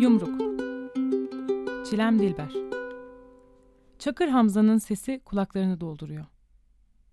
[0.00, 0.40] Yumruk
[1.86, 2.52] Çilem Dilber
[3.98, 6.26] Çakır Hamza'nın sesi kulaklarını dolduruyor.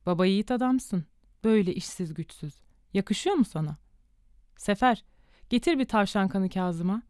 [0.05, 1.05] Baba yiğit adamsın.
[1.43, 2.61] Böyle işsiz güçsüz.
[2.93, 3.77] Yakışıyor mu sana?
[4.57, 5.03] Sefer,
[5.49, 7.01] getir bir tavşan kanı Kazım'a.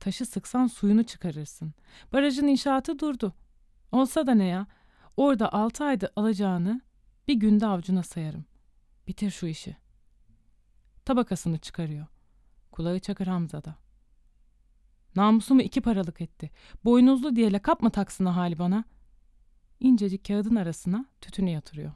[0.00, 1.74] Taşı sıksan suyunu çıkarırsın.
[2.12, 3.34] Barajın inşaatı durdu.
[3.92, 4.66] Olsa da ne ya?
[5.16, 6.80] Orada altı ayda alacağını
[7.28, 8.44] bir günde avcuna sayarım.
[9.08, 9.76] Bitir şu işi.
[11.04, 12.06] Tabakasını çıkarıyor.
[12.70, 13.82] Kulağı Çakır Hamza'da.
[15.16, 16.50] Namusumu iki paralık etti.
[16.84, 18.84] Boynuzlu diye lakap mı taksın hali bana?
[19.80, 21.92] İncecik kağıdın arasına tütünü yatırıyor.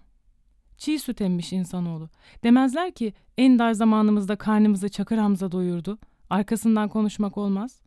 [0.76, 2.10] Çiğ süt emmiş insanoğlu.
[2.44, 5.98] Demezler ki en dar zamanımızda karnımızı Çakır Hamza doyurdu.
[6.30, 7.80] Arkasından konuşmak olmaz.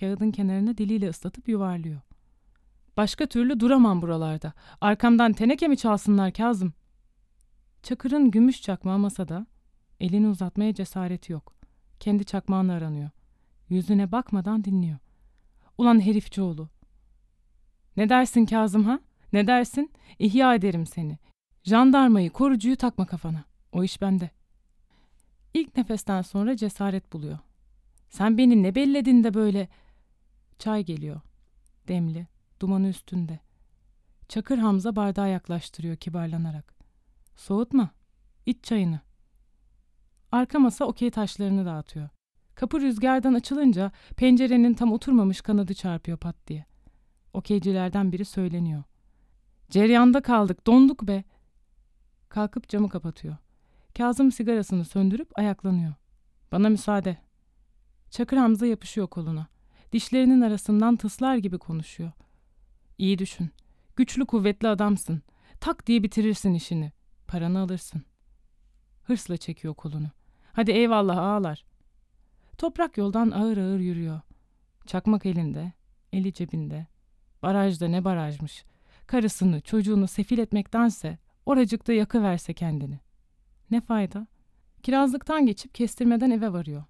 [0.00, 2.00] Kağıdın kenarını diliyle ıslatıp yuvarlıyor.
[2.96, 4.52] Başka türlü duramam buralarda.
[4.80, 6.72] Arkamdan teneke mi çalsınlar Kazım?
[7.82, 9.46] Çakır'ın gümüş çakmağı masada.
[10.00, 11.54] Elini uzatmaya cesareti yok.
[12.00, 13.10] Kendi çakmağını aranıyor.
[13.68, 14.98] Yüzüne bakmadan dinliyor.
[15.78, 16.68] Ulan herifçioğlu.
[17.96, 19.00] Ne dersin Kazım ha?
[19.32, 19.92] Ne dersin?
[20.18, 21.18] İhya ederim seni.
[21.64, 23.44] Jandarmayı, korucuyu takma kafana.
[23.72, 24.30] O iş bende.
[25.54, 27.38] İlk nefesten sonra cesaret buluyor.
[28.10, 29.68] Sen beni ne belledin de böyle...
[30.58, 31.20] Çay geliyor.
[31.88, 32.26] Demli,
[32.60, 33.40] dumanı üstünde.
[34.28, 36.74] Çakır Hamza bardağı yaklaştırıyor kibarlanarak.
[37.36, 37.90] Soğutma,
[38.46, 39.00] iç çayını.
[40.32, 42.08] Arka masa okey taşlarını dağıtıyor.
[42.58, 46.64] Kapı rüzgardan açılınca pencerenin tam oturmamış kanadı çarpıyor pat diye.
[47.32, 48.82] Okeycilerden biri söyleniyor.
[49.70, 51.24] Ceryanda kaldık, donduk be.
[52.28, 53.36] Kalkıp camı kapatıyor.
[53.98, 55.94] Kazım sigarasını söndürüp ayaklanıyor.
[56.52, 57.18] Bana müsaade.
[58.10, 59.46] Çakır Hamza yapışıyor koluna.
[59.92, 62.12] Dişlerinin arasından tıslar gibi konuşuyor.
[62.98, 63.50] İyi düşün.
[63.96, 65.22] Güçlü kuvvetli adamsın.
[65.60, 66.92] Tak diye bitirirsin işini.
[67.26, 68.02] Paranı alırsın.
[69.04, 70.10] Hırsla çekiyor kolunu.
[70.52, 71.67] Hadi eyvallah ağalar.
[72.58, 74.20] Toprak yoldan ağır ağır yürüyor.
[74.86, 75.72] Çakmak elinde,
[76.12, 76.86] eli cebinde.
[77.42, 78.64] Barajda ne barajmış.
[79.06, 83.00] Karısını, çocuğunu sefil etmektense oracıkta yakıverse kendini.
[83.70, 84.26] Ne fayda?
[84.82, 86.84] Kirazlıktan geçip kestirmeden eve varıyor.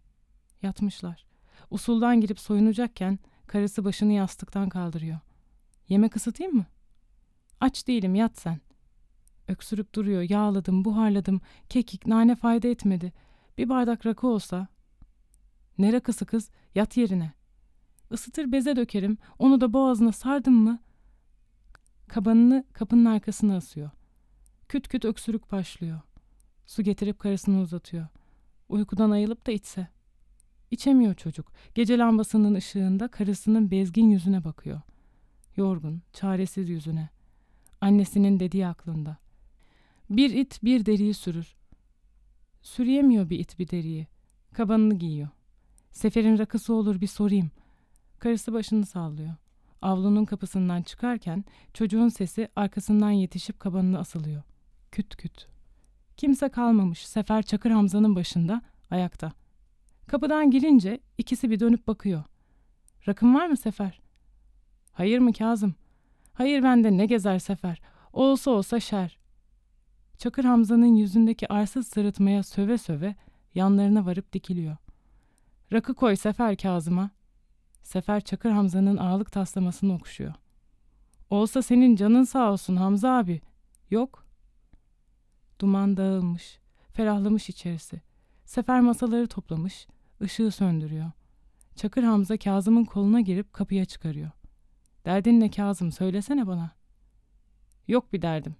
[0.62, 1.24] Yatmışlar.
[1.70, 5.18] Usuldan girip soyunacakken karısı başını yastıktan kaldırıyor.
[5.88, 6.66] Yemek ısıtayım mı?
[7.60, 8.60] Aç değilim yat sen.
[9.48, 10.22] Öksürüp duruyor.
[10.22, 11.40] Yağladım, buharladım.
[11.68, 13.12] Kekik, nane fayda etmedi.
[13.58, 14.68] Bir bardak rakı olsa.
[15.78, 16.50] Ne rakısı kız?
[16.74, 17.32] Yat yerine.
[18.10, 19.18] Isıtır beze dökerim.
[19.38, 20.78] Onu da boğazına sardım mı?
[22.08, 23.90] Kabanını kapının arkasına asıyor.
[24.68, 26.00] Küt küt öksürük başlıyor.
[26.66, 28.06] Su getirip karısına uzatıyor.
[28.68, 29.88] Uykudan ayılıp da içse.
[30.70, 31.52] İçemiyor çocuk.
[31.74, 34.80] Gece lambasının ışığında karısının bezgin yüzüne bakıyor.
[35.56, 37.08] Yorgun, çaresiz yüzüne.
[37.80, 39.16] Annesinin dediği aklında.
[40.10, 41.56] Bir it bir deriyi sürür.
[42.62, 44.06] Sürüyemiyor bir it bir deriyi.
[44.52, 45.28] Kabanını giyiyor.
[45.98, 47.50] Seferin rakısı olur bir sorayım.
[48.18, 49.34] Karısı başını sallıyor.
[49.82, 51.44] Avlunun kapısından çıkarken
[51.74, 54.42] çocuğun sesi arkasından yetişip kabanına asılıyor.
[54.92, 55.46] Küt küt.
[56.16, 57.06] Kimse kalmamış.
[57.06, 59.32] Sefer Çakır Hamza'nın başında, ayakta.
[60.06, 62.24] Kapıdan girince ikisi bir dönüp bakıyor.
[63.08, 64.00] Rakın var mı Sefer?
[64.92, 65.74] Hayır mı Kazım?
[66.32, 67.80] Hayır bende ne gezer Sefer.
[68.12, 69.18] Olsa olsa şer.
[70.18, 73.16] Çakır Hamza'nın yüzündeki arsız sırıtmaya söve söve
[73.54, 74.76] yanlarına varıp dikiliyor.
[75.72, 77.10] Rakı koy Sefer Kazım'a.
[77.82, 80.34] Sefer Çakır Hamza'nın ağlık taslamasını okşuyor.
[81.30, 83.40] Olsa senin canın sağ olsun Hamza abi.
[83.90, 84.26] Yok.
[85.60, 86.58] Duman dağılmış,
[86.92, 88.00] ferahlamış içerisi.
[88.44, 89.86] Sefer masaları toplamış,
[90.22, 91.10] ışığı söndürüyor.
[91.76, 94.30] Çakır Hamza Kazım'ın koluna girip kapıya çıkarıyor.
[95.04, 96.70] Derdin ne Kazım söylesene bana.
[97.88, 98.56] Yok bir derdim.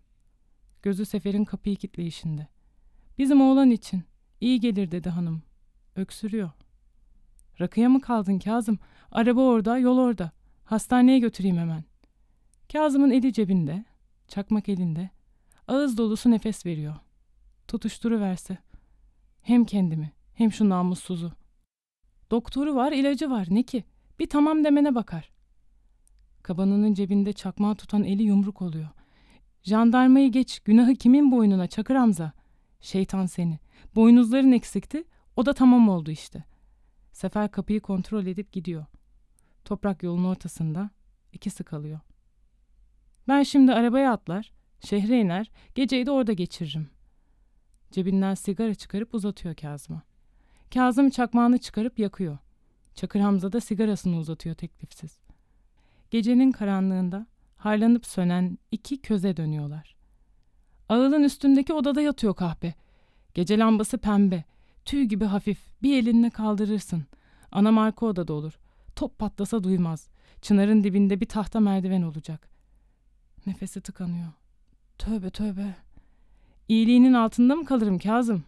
[0.83, 2.49] Gözü Sefer'in kapıyı kitleyişinde.
[3.19, 4.03] Bizim oğlan için.
[4.41, 5.43] iyi gelir dedi hanım.
[5.97, 6.51] Öksürüyor.
[7.61, 8.79] Rakıya mı kaldın Kazım?
[9.13, 10.31] Araba orada, yol orada.
[10.65, 11.85] Hastaneye götüreyim hemen.
[12.73, 13.85] Kazım'ın eli cebinde,
[14.29, 15.11] çakmak elinde.
[15.69, 16.95] Ağız dolusu nefes veriyor.
[17.69, 18.59] Tutuşturuverse.
[19.43, 21.33] Hem kendimi, hem şu namussuzu.
[22.31, 23.47] Doktoru var, ilacı var.
[23.51, 23.85] Ne ki?
[24.19, 25.31] Bir tamam demene bakar.
[26.43, 28.89] Kabanının cebinde çakmağı tutan eli yumruk oluyor.
[29.63, 32.33] Jandarmayı geç, günahı kimin boynuna Çakır Hamza?
[32.81, 33.59] Şeytan seni.
[33.95, 35.05] Boynuzların eksikti,
[35.37, 36.45] o da tamam oldu işte.
[37.19, 38.87] Sefer kapıyı kontrol edip gidiyor.
[39.65, 40.91] Toprak yolun ortasında
[41.33, 42.01] ikisi kalıyor.
[43.29, 46.91] Ben şimdi arabaya atlar, şehre iner, geceyi de orada geçiririm.
[47.91, 50.03] Cebinden sigara çıkarıp uzatıyor Kazım'a.
[50.75, 52.39] Kazım çakmağını çıkarıp yakıyor.
[52.95, 55.19] Çakır Hamza da sigarasını uzatıyor teklifsiz.
[56.11, 57.27] Gecenin karanlığında
[57.57, 59.97] harlanıp sönen iki köze dönüyorlar.
[60.89, 62.75] Ağılın üstündeki odada yatıyor kahpe.
[63.35, 64.45] Gece lambası pembe,
[64.89, 67.05] tüy gibi hafif, bir elinle kaldırırsın.
[67.53, 68.59] Anam arka odada olur.
[68.97, 70.09] Top patlasa duymaz.
[70.43, 72.49] Çınarın dibinde bir tahta merdiven olacak.
[73.47, 74.33] Nefesi tıkanıyor.
[74.99, 75.77] Tövbe tövbe.
[76.69, 78.45] İyiliğinin altında mı kalırım Kazım?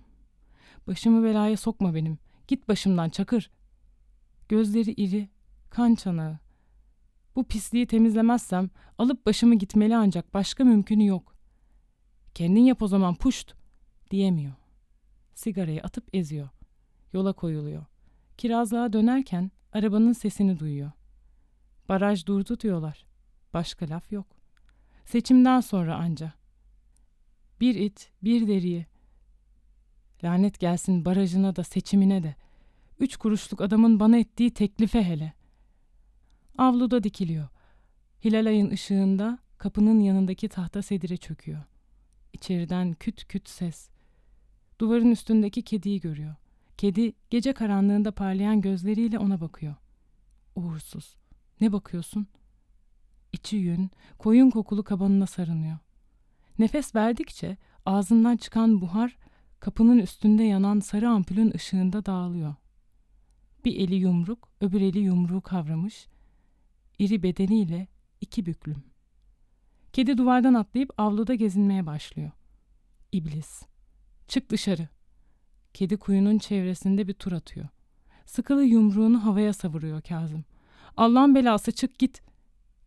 [0.86, 2.18] Başımı belaya sokma benim.
[2.48, 3.50] Git başımdan çakır.
[4.48, 5.28] Gözleri iri,
[5.70, 6.38] kan çanağı.
[7.36, 11.34] Bu pisliği temizlemezsem alıp başımı gitmeli ancak başka mümkünü yok.
[12.34, 13.54] Kendin yap o zaman puşt
[14.10, 14.59] diyemiyor.
[15.40, 16.48] Sigarayı atıp eziyor.
[17.12, 17.84] Yola koyuluyor.
[18.38, 20.90] Kirazlığa dönerken arabanın sesini duyuyor.
[21.88, 23.04] Baraj durdu diyorlar.
[23.54, 24.26] Başka laf yok.
[25.04, 26.32] Seçimden sonra anca.
[27.60, 28.86] Bir it, bir deriyi.
[30.24, 32.34] Lanet gelsin barajına da seçimine de.
[32.98, 35.32] Üç kuruşluk adamın bana ettiği teklife hele.
[36.58, 37.48] Avluda dikiliyor.
[38.24, 41.62] Hilal ayın ışığında kapının yanındaki tahta sedire çöküyor.
[42.32, 43.90] İçeriden küt küt ses.
[44.80, 46.34] Duvarın üstündeki kediyi görüyor.
[46.76, 49.74] Kedi gece karanlığında parlayan gözleriyle ona bakıyor.
[50.56, 51.16] Uğursuz.
[51.60, 52.26] Ne bakıyorsun?
[53.32, 55.78] İçi yün, koyun kokulu kabanına sarınıyor.
[56.58, 57.56] Nefes verdikçe
[57.86, 59.16] ağzından çıkan buhar
[59.60, 62.54] kapının üstünde yanan sarı ampulün ışığında dağılıyor.
[63.64, 66.06] Bir eli yumruk, öbür eli yumruğu kavramış,
[66.98, 67.88] iri bedeniyle
[68.20, 68.82] iki büklüm.
[69.92, 72.30] Kedi duvardan atlayıp avluda gezinmeye başlıyor.
[73.12, 73.69] İblis.
[74.30, 74.88] Çık dışarı.
[75.74, 77.66] Kedi kuyunun çevresinde bir tur atıyor.
[78.26, 80.44] Sıkılı yumruğunu havaya savuruyor Kazım.
[80.96, 82.22] Allah'ın belası çık git.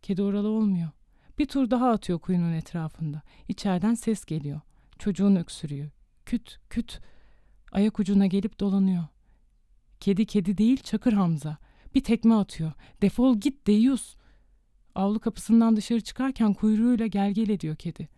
[0.02, 0.88] Kedi oralı olmuyor.
[1.38, 3.22] Bir tur daha atıyor kuyunun etrafında.
[3.48, 4.60] İçeriden ses geliyor.
[4.98, 5.90] Çocuğun öksürüyor.
[6.26, 7.00] Küt küt.
[7.72, 9.04] Ayak ucuna gelip dolanıyor.
[10.00, 11.56] Kedi kedi değil Çakır Hamza.
[11.94, 12.72] Bir tekme atıyor.
[13.02, 14.16] Defol git deyus.
[14.94, 18.08] Avlu kapısından dışarı çıkarken kuyruğuyla gel gel ediyor kedi.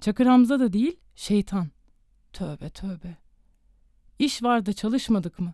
[0.00, 1.75] Çakır Hamza da değil şeytan.
[2.36, 3.16] Tövbe tövbe.
[4.18, 5.52] İş var da çalışmadık mı?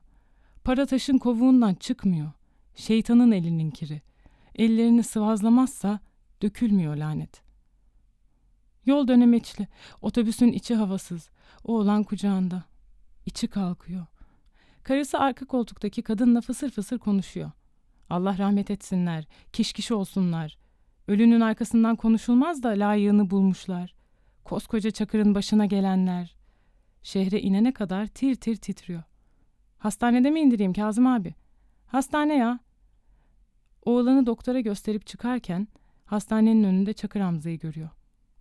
[0.65, 2.31] Para taşın kovuğundan çıkmıyor.
[2.75, 4.03] Şeytanın elinin kiri.
[4.55, 6.01] Ellerini sıvazlamazsa
[6.43, 7.43] dökülmüyor lanet.
[8.87, 9.69] Yol dönemeçli.
[10.01, 11.31] Otobüsün içi havasız.
[11.65, 12.65] Oğlan kucağında.
[13.27, 14.07] İçi kalkıyor.
[14.83, 17.51] Karısı arka koltuktaki kadınla fısır fısır konuşuyor.
[18.11, 20.59] Allah rahmet etsinler, kişkiş olsunlar.
[21.09, 23.95] Ölünün arkasından konuşulmaz da layığını bulmuşlar.
[24.45, 26.42] Koskoca çakırın başına gelenler.
[27.03, 29.03] Şehre inene kadar tir tir titriyor.
[29.79, 31.35] Hastanede mi indireyim Kazım abi?
[31.87, 32.59] Hastane ya.
[33.85, 35.69] Oğlanı doktora gösterip çıkarken
[36.05, 37.89] hastanenin önünde Çakır Hamza'yı görüyor.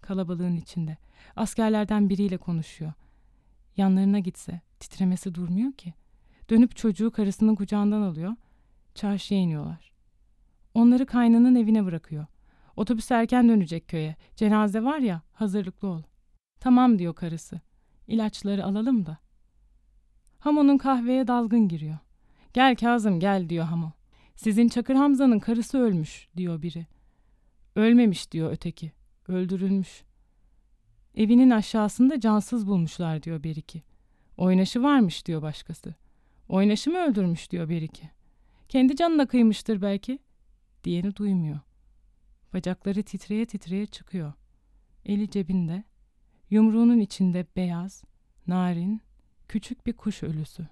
[0.01, 0.97] Kalabalığın içinde.
[1.35, 2.93] Askerlerden biriyle konuşuyor.
[3.77, 5.93] Yanlarına gitse titremesi durmuyor ki.
[6.49, 8.35] Dönüp çocuğu karısının kucağından alıyor.
[8.95, 9.91] Çarşıya iniyorlar.
[10.73, 12.25] Onları kaynının evine bırakıyor.
[12.75, 14.15] Otobüs erken dönecek köye.
[14.35, 16.01] Cenaze var ya hazırlıklı ol.
[16.59, 17.61] Tamam diyor karısı.
[18.07, 19.17] İlaçları alalım da.
[20.39, 21.97] Hamo'nun kahveye dalgın giriyor.
[22.53, 23.91] Gel Kazım gel diyor Hamo.
[24.35, 26.87] Sizin Çakır Hamza'nın karısı ölmüş diyor biri.
[27.75, 28.91] Ölmemiş diyor öteki.
[29.27, 30.03] Öldürülmüş.
[31.15, 33.83] Evinin aşağısında cansız bulmuşlar diyor bir iki.
[34.37, 35.95] Oynaşı varmış diyor başkası.
[36.49, 38.09] Oynaşı mı öldürmüş diyor bir iki.
[38.69, 40.19] Kendi canına kıymıştır belki.
[40.83, 41.59] Diğeri duymuyor.
[42.53, 44.33] Bacakları titreye titreye çıkıyor.
[45.05, 45.83] Eli cebinde.
[46.51, 48.03] Yumruğunun içinde beyaz,
[48.47, 49.01] narin,
[49.47, 50.67] küçük bir kuş ölüsü.